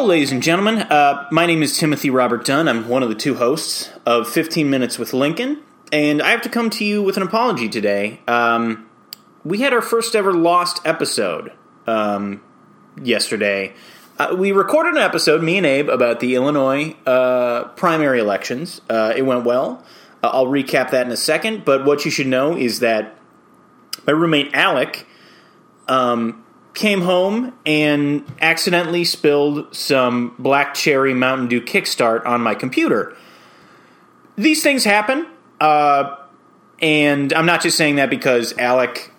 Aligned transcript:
Hello, 0.00 0.08
ladies 0.08 0.32
and 0.32 0.42
gentlemen. 0.42 0.78
Uh, 0.78 1.28
my 1.30 1.44
name 1.44 1.62
is 1.62 1.76
Timothy 1.76 2.08
Robert 2.08 2.46
Dunn. 2.46 2.68
I'm 2.68 2.88
one 2.88 3.02
of 3.02 3.10
the 3.10 3.14
two 3.14 3.34
hosts 3.34 3.90
of 4.06 4.26
15 4.26 4.70
Minutes 4.70 4.98
with 4.98 5.12
Lincoln, 5.12 5.62
and 5.92 6.22
I 6.22 6.30
have 6.30 6.40
to 6.40 6.48
come 6.48 6.70
to 6.70 6.86
you 6.86 7.02
with 7.02 7.18
an 7.18 7.22
apology 7.22 7.68
today. 7.68 8.22
Um, 8.26 8.88
we 9.44 9.58
had 9.58 9.74
our 9.74 9.82
first 9.82 10.16
ever 10.16 10.32
lost 10.32 10.80
episode 10.86 11.52
um, 11.86 12.40
yesterday. 13.02 13.74
Uh, 14.18 14.34
we 14.38 14.52
recorded 14.52 14.94
an 14.94 15.02
episode, 15.02 15.42
me 15.42 15.58
and 15.58 15.66
Abe, 15.66 15.90
about 15.90 16.20
the 16.20 16.34
Illinois 16.34 16.96
uh, 17.04 17.64
primary 17.76 18.20
elections. 18.20 18.80
Uh, 18.88 19.12
it 19.14 19.26
went 19.26 19.44
well. 19.44 19.84
Uh, 20.22 20.28
I'll 20.28 20.46
recap 20.46 20.92
that 20.92 21.04
in 21.04 21.12
a 21.12 21.16
second, 21.18 21.66
but 21.66 21.84
what 21.84 22.06
you 22.06 22.10
should 22.10 22.26
know 22.26 22.56
is 22.56 22.80
that 22.80 23.18
my 24.06 24.14
roommate 24.14 24.54
Alec 24.54 25.06
um, 25.88 26.42
came 26.74 27.02
home 27.02 27.52
and 27.66 28.24
accidentally 28.40 29.04
spilled 29.04 29.74
some 29.74 30.34
black 30.38 30.74
cherry 30.74 31.14
Mountain 31.14 31.48
Dew 31.48 31.60
Kickstart 31.60 32.24
on 32.24 32.40
my 32.40 32.54
computer. 32.54 33.16
These 34.36 34.62
things 34.62 34.84
happen, 34.84 35.26
uh, 35.60 36.16
and 36.80 37.32
I'm 37.32 37.46
not 37.46 37.62
just 37.62 37.76
saying 37.76 37.96
that 37.96 38.08
because 38.08 38.56
Alec, 38.56 39.12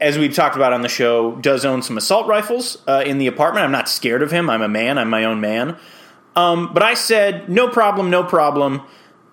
as 0.00 0.18
we've 0.18 0.34
talked 0.34 0.56
about 0.56 0.72
on 0.72 0.82
the 0.82 0.88
show, 0.88 1.36
does 1.36 1.64
own 1.64 1.82
some 1.82 1.96
assault 1.96 2.26
rifles 2.26 2.82
uh, 2.86 3.02
in 3.06 3.18
the 3.18 3.26
apartment. 3.26 3.64
I'm 3.64 3.72
not 3.72 3.88
scared 3.88 4.22
of 4.22 4.30
him. 4.30 4.50
I'm 4.50 4.62
a 4.62 4.68
man. 4.68 4.98
I'm 4.98 5.10
my 5.10 5.24
own 5.24 5.40
man. 5.40 5.76
Um, 6.34 6.72
but 6.72 6.82
I 6.82 6.94
said, 6.94 7.48
no 7.48 7.68
problem, 7.68 8.10
no 8.10 8.24
problem. 8.24 8.82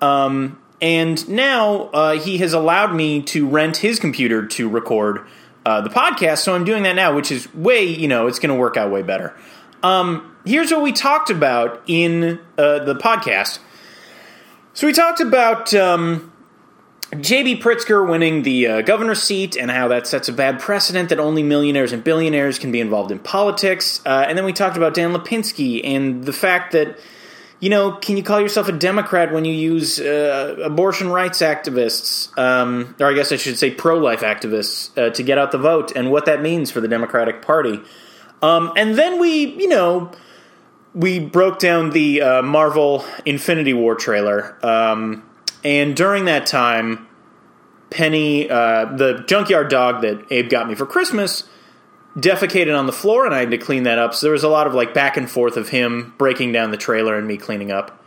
Um, 0.01 0.59
and 0.81 1.27
now 1.29 1.89
uh, 1.93 2.19
he 2.19 2.37
has 2.39 2.53
allowed 2.53 2.93
me 2.93 3.21
to 3.23 3.47
rent 3.47 3.77
his 3.77 3.99
computer 3.99 4.45
to 4.47 4.67
record 4.69 5.25
uh, 5.65 5.81
the 5.81 5.89
podcast. 5.89 6.39
So 6.39 6.53
I'm 6.53 6.63
doing 6.63 6.83
that 6.83 6.95
now, 6.95 7.15
which 7.15 7.31
is 7.31 7.53
way, 7.53 7.83
you 7.83 8.07
know, 8.07 8.27
it's 8.27 8.39
going 8.39 8.53
to 8.53 8.55
work 8.55 8.77
out 8.77 8.91
way 8.91 9.01
better. 9.01 9.35
Um, 9.83 10.35
here's 10.45 10.71
what 10.71 10.81
we 10.81 10.91
talked 10.91 11.29
about 11.29 11.81
in 11.87 12.39
uh, 12.57 12.79
the 12.79 12.95
podcast. 12.95 13.59
So 14.73 14.87
we 14.87 14.93
talked 14.93 15.21
about 15.21 15.73
um, 15.73 16.31
J.B. 17.19 17.59
Pritzker 17.59 18.07
winning 18.07 18.43
the 18.43 18.67
uh, 18.67 18.81
governor's 18.81 19.21
seat 19.21 19.55
and 19.55 19.71
how 19.71 19.87
that 19.87 20.07
sets 20.07 20.27
a 20.27 20.33
bad 20.33 20.59
precedent 20.59 21.09
that 21.09 21.19
only 21.19 21.43
millionaires 21.43 21.93
and 21.93 22.03
billionaires 22.03 22.59
can 22.59 22.71
be 22.71 22.79
involved 22.79 23.11
in 23.11 23.19
politics. 23.19 24.01
Uh, 24.05 24.25
and 24.27 24.37
then 24.37 24.45
we 24.45 24.53
talked 24.53 24.77
about 24.77 24.93
Dan 24.93 25.13
Lipinski 25.13 25.81
and 25.83 26.25
the 26.25 26.33
fact 26.33 26.73
that 26.73 26.97
you 27.65 27.71
know, 27.71 27.93
can 27.93 28.15
you 28.15 28.21
call 28.21 28.39
yourself 28.39 28.67
a 28.67 28.71
Democrat 28.71 29.33
when 29.33 29.43
you 29.43 29.51
use 29.51 29.99
uh, 29.99 30.55
abortion 30.63 31.09
rights 31.09 31.39
activists, 31.41 32.29
um, 32.37 32.95
or 32.99 33.07
I 33.07 33.13
guess 33.13 33.31
I 33.31 33.37
should 33.37 33.57
say 33.57 33.71
pro 33.71 33.97
life 33.97 34.21
activists, 34.21 34.95
uh, 34.95 35.09
to 35.09 35.23
get 35.23 35.39
out 35.39 35.51
the 35.51 35.57
vote 35.57 35.91
and 35.95 36.11
what 36.11 36.27
that 36.27 36.43
means 36.43 36.69
for 36.69 36.79
the 36.79 36.87
Democratic 36.87 37.41
Party? 37.41 37.81
Um, 38.43 38.71
and 38.77 38.95
then 38.95 39.19
we, 39.19 39.45
you 39.55 39.67
know, 39.67 40.11
we 40.93 41.19
broke 41.19 41.57
down 41.57 41.89
the 41.89 42.21
uh, 42.21 42.41
Marvel 42.43 43.03
Infinity 43.25 43.73
War 43.73 43.95
trailer. 43.95 44.63
Um, 44.63 45.27
and 45.63 45.95
during 45.95 46.25
that 46.25 46.45
time, 46.45 47.07
Penny, 47.89 48.47
uh, 48.47 48.93
the 48.95 49.23
junkyard 49.25 49.69
dog 49.71 50.03
that 50.03 50.23
Abe 50.29 50.51
got 50.51 50.67
me 50.67 50.75
for 50.75 50.85
Christmas, 50.85 51.49
defecated 52.17 52.77
on 52.77 52.85
the 52.85 52.93
floor 52.93 53.25
and 53.25 53.35
I 53.35 53.39
had 53.39 53.51
to 53.51 53.57
clean 53.57 53.83
that 53.83 53.99
up. 53.99 54.13
So 54.13 54.25
there 54.25 54.33
was 54.33 54.43
a 54.43 54.49
lot 54.49 54.67
of 54.67 54.73
like 54.73 54.93
back 54.93 55.17
and 55.17 55.29
forth 55.29 55.57
of 55.57 55.69
him 55.69 56.13
breaking 56.17 56.51
down 56.51 56.71
the 56.71 56.77
trailer 56.77 57.17
and 57.17 57.27
me 57.27 57.37
cleaning 57.37 57.71
up. 57.71 58.01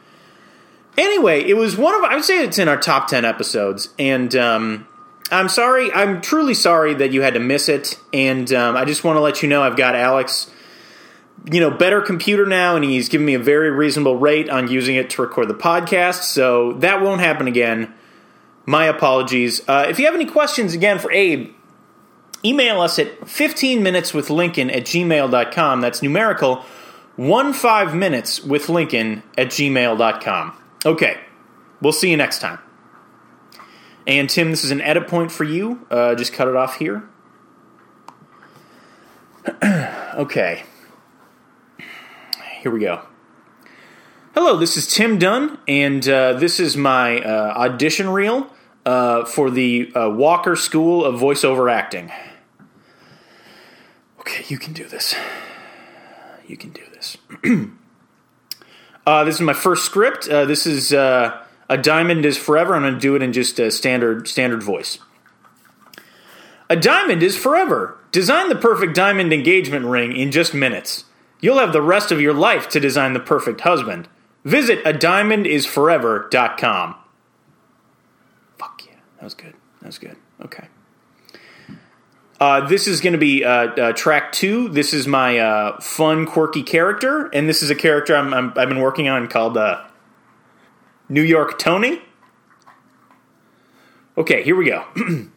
Anyway, 0.96 1.42
it 1.44 1.54
was 1.54 1.76
one 1.76 1.94
of 1.94 2.02
I 2.02 2.14
would 2.16 2.24
say 2.24 2.42
it's 2.42 2.58
in 2.58 2.68
our 2.68 2.78
top 2.78 3.08
10 3.08 3.24
episodes 3.24 3.90
and 3.98 4.34
um, 4.34 4.88
I'm 5.30 5.48
sorry, 5.48 5.92
I'm 5.92 6.20
truly 6.20 6.54
sorry 6.54 6.94
that 6.94 7.12
you 7.12 7.22
had 7.22 7.34
to 7.34 7.40
miss 7.40 7.68
it 7.68 7.98
and 8.12 8.50
um, 8.52 8.76
I 8.76 8.84
just 8.84 9.04
want 9.04 9.16
to 9.16 9.20
let 9.20 9.42
you 9.42 9.48
know 9.48 9.62
I've 9.62 9.76
got 9.76 9.94
Alec's 9.94 10.50
you 11.50 11.60
know, 11.60 11.70
better 11.70 12.00
computer 12.00 12.46
now 12.46 12.76
and 12.76 12.84
he's 12.84 13.08
given 13.08 13.26
me 13.26 13.34
a 13.34 13.38
very 13.38 13.70
reasonable 13.70 14.16
rate 14.16 14.48
on 14.50 14.68
using 14.68 14.96
it 14.96 15.10
to 15.10 15.22
record 15.22 15.48
the 15.48 15.54
podcast. 15.54 16.22
So 16.22 16.72
that 16.74 17.00
won't 17.00 17.20
happen 17.20 17.46
again. 17.46 17.94
My 18.66 18.86
apologies. 18.86 19.66
Uh, 19.68 19.86
if 19.88 19.98
you 19.98 20.06
have 20.06 20.14
any 20.14 20.26
questions 20.26 20.74
again 20.74 20.98
for 20.98 21.10
Abe, 21.12 21.54
email 22.44 22.80
us 22.80 22.98
at 22.98 23.28
15 23.28 23.82
minutes 23.82 24.14
with 24.14 24.30
lincoln 24.30 24.70
at 24.70 24.84
gmail.com 24.84 25.80
that's 25.80 26.02
numerical 26.02 26.64
one 27.16 27.52
five 27.52 27.94
minutes 27.94 28.42
with 28.42 28.68
lincoln 28.68 29.22
at 29.36 29.48
gmail.com 29.48 30.52
okay 30.86 31.18
we'll 31.80 31.92
see 31.92 32.10
you 32.10 32.16
next 32.16 32.40
time. 32.40 32.58
And 34.06 34.28
tim 34.30 34.50
this 34.50 34.64
is 34.64 34.70
an 34.70 34.80
edit 34.80 35.06
point 35.08 35.30
for 35.30 35.44
you. 35.44 35.86
Uh, 35.90 36.14
just 36.14 36.32
cut 36.32 36.48
it 36.48 36.56
off 36.56 36.76
here. 36.76 37.08
Okay. 40.18 40.64
Here 42.60 42.72
we 42.72 42.80
go. 42.80 43.02
Hello 44.34 44.56
this 44.56 44.76
is 44.76 44.92
tim 44.92 45.18
dunn 45.18 45.58
and 45.68 46.08
uh, 46.08 46.32
this 46.32 46.58
is 46.58 46.76
my 46.76 47.20
uh, 47.20 47.54
audition 47.56 48.08
reel 48.08 48.52
uh, 48.88 49.24
for 49.24 49.50
the 49.50 49.92
uh, 49.94 50.08
walker 50.08 50.56
school 50.56 51.04
of 51.04 51.20
voiceover 51.20 51.70
acting 51.70 52.10
Okay, 54.28 54.44
you 54.48 54.58
can 54.58 54.74
do 54.74 54.84
this. 54.84 55.14
You 56.46 56.58
can 56.58 56.68
do 56.70 56.82
this. 56.92 57.16
uh, 59.06 59.24
this 59.24 59.36
is 59.36 59.40
my 59.40 59.54
first 59.54 59.86
script. 59.86 60.28
Uh, 60.28 60.44
this 60.44 60.66
is 60.66 60.92
uh, 60.92 61.42
a 61.70 61.78
diamond 61.78 62.26
is 62.26 62.36
forever. 62.36 62.74
I'm 62.74 62.82
going 62.82 62.92
to 62.92 63.00
do 63.00 63.14
it 63.14 63.22
in 63.22 63.32
just 63.32 63.58
a 63.58 63.70
standard 63.70 64.28
standard 64.28 64.62
voice. 64.62 64.98
A 66.68 66.76
diamond 66.76 67.22
is 67.22 67.38
forever. 67.38 67.96
Design 68.12 68.50
the 68.50 68.54
perfect 68.54 68.94
diamond 68.94 69.32
engagement 69.32 69.86
ring 69.86 70.14
in 70.14 70.30
just 70.30 70.52
minutes. 70.52 71.04
You'll 71.40 71.58
have 71.58 71.72
the 71.72 71.80
rest 71.80 72.12
of 72.12 72.20
your 72.20 72.34
life 72.34 72.68
to 72.70 72.80
design 72.80 73.14
the 73.14 73.20
perfect 73.20 73.62
husband. 73.62 74.08
Visit 74.44 74.80
a 74.84 74.92
diamondisforever.com. 74.92 76.96
That 79.18 79.24
was 79.24 79.34
good. 79.34 79.54
That 79.80 79.86
was 79.86 79.98
good. 79.98 80.16
Okay. 80.40 80.68
Uh, 82.40 82.66
this 82.68 82.86
is 82.86 83.00
going 83.00 83.14
to 83.14 83.18
be 83.18 83.44
uh, 83.44 83.50
uh, 83.50 83.92
track 83.92 84.30
two. 84.30 84.68
This 84.68 84.94
is 84.94 85.08
my 85.08 85.38
uh, 85.38 85.80
fun, 85.80 86.24
quirky 86.24 86.62
character, 86.62 87.26
and 87.32 87.48
this 87.48 87.64
is 87.64 87.70
a 87.70 87.74
character 87.74 88.16
i 88.16 88.22
have 88.22 88.54
been 88.54 88.80
working 88.80 89.08
on 89.08 89.26
called 89.26 89.56
uh, 89.56 89.84
New 91.08 91.22
York 91.22 91.58
Tony. 91.58 92.00
Okay, 94.16 94.44
here 94.44 94.54
we 94.54 94.66
go. 94.66 94.84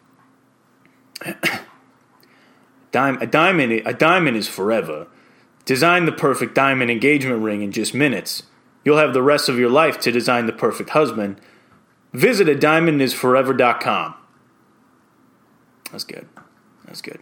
a 1.24 3.26
diamond, 3.26 3.72
a 3.84 3.92
diamond 3.92 4.36
is 4.36 4.46
forever. 4.46 5.08
Design 5.64 6.06
the 6.06 6.12
perfect 6.12 6.54
diamond 6.54 6.90
engagement 6.90 7.42
ring 7.42 7.62
in 7.62 7.72
just 7.72 7.94
minutes. 7.94 8.44
You'll 8.84 8.98
have 8.98 9.12
the 9.12 9.22
rest 9.22 9.48
of 9.48 9.58
your 9.58 9.70
life 9.70 9.98
to 10.00 10.12
design 10.12 10.46
the 10.46 10.52
perfect 10.52 10.90
husband. 10.90 11.40
Visit 12.12 12.48
a 12.48 12.54
diamondisforever.com. 12.54 14.14
That's 15.90 16.04
good. 16.04 16.28
That's 16.86 17.00
good. 17.00 17.20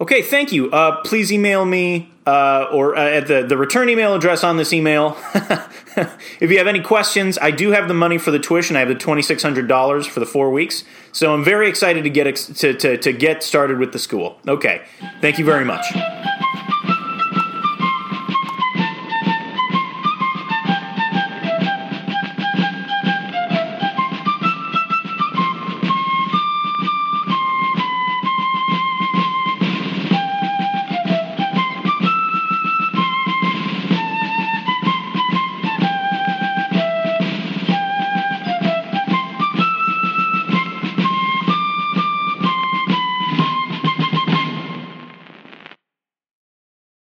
Okay, 0.00 0.22
thank 0.22 0.50
you. 0.50 0.70
Uh, 0.70 1.02
please 1.02 1.30
email 1.30 1.66
me 1.66 2.10
uh, 2.26 2.68
or 2.72 2.96
uh, 2.96 3.00
at 3.02 3.26
the, 3.26 3.42
the 3.42 3.58
return 3.58 3.90
email 3.90 4.14
address 4.14 4.42
on 4.42 4.56
this 4.56 4.72
email. 4.72 5.14
if 6.40 6.50
you 6.50 6.56
have 6.56 6.66
any 6.66 6.80
questions, 6.80 7.36
I 7.40 7.50
do 7.50 7.72
have 7.72 7.86
the 7.86 7.92
money 7.92 8.16
for 8.16 8.30
the 8.30 8.38
tuition. 8.38 8.76
I 8.76 8.78
have 8.80 8.88
the 8.88 8.94
twenty 8.94 9.20
six 9.20 9.42
hundred 9.42 9.68
dollars 9.68 10.06
for 10.06 10.20
the 10.20 10.26
four 10.26 10.50
weeks, 10.50 10.84
so 11.12 11.34
I'm 11.34 11.44
very 11.44 11.68
excited 11.68 12.04
to 12.04 12.10
get 12.10 12.26
ex- 12.26 12.46
to, 12.46 12.72
to 12.72 12.96
to 12.96 13.12
get 13.12 13.42
started 13.42 13.78
with 13.78 13.92
the 13.92 13.98
school. 13.98 14.38
Okay, 14.48 14.82
thank 15.20 15.38
you 15.38 15.44
very 15.44 15.66
much. 15.66 15.84